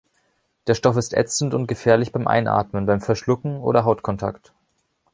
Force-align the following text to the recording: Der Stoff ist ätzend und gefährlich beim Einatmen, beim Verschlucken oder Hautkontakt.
Der 0.65 0.73
Stoff 0.73 0.97
ist 0.97 1.13
ätzend 1.13 1.53
und 1.53 1.67
gefährlich 1.67 2.11
beim 2.11 2.25
Einatmen, 2.27 2.87
beim 2.87 3.01
Verschlucken 3.01 3.57
oder 3.59 3.85
Hautkontakt. 3.85 4.51